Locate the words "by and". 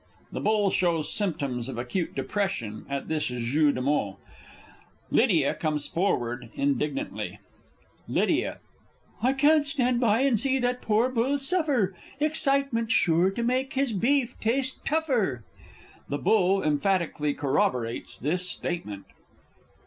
9.99-10.39